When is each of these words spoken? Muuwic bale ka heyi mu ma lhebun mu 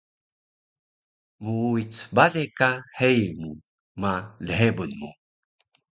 Muuwic 1.43 1.93
bale 2.15 2.43
ka 2.57 2.69
heyi 2.97 3.27
mu 3.39 3.49
ma 4.01 4.13
lhebun 4.45 4.91
mu 4.99 5.09